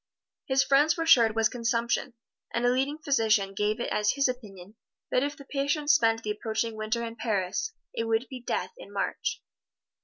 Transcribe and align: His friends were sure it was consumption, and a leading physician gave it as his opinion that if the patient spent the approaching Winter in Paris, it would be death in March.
His 0.47 0.63
friends 0.63 0.97
were 0.97 1.05
sure 1.05 1.27
it 1.27 1.35
was 1.35 1.47
consumption, 1.47 2.15
and 2.51 2.65
a 2.65 2.69
leading 2.71 2.97
physician 2.97 3.53
gave 3.53 3.79
it 3.79 3.91
as 3.91 4.13
his 4.13 4.27
opinion 4.27 4.73
that 5.11 5.21
if 5.21 5.37
the 5.37 5.45
patient 5.45 5.91
spent 5.91 6.23
the 6.23 6.31
approaching 6.31 6.75
Winter 6.75 7.05
in 7.05 7.15
Paris, 7.15 7.71
it 7.93 8.05
would 8.05 8.25
be 8.27 8.41
death 8.41 8.71
in 8.79 8.91
March. 8.91 9.43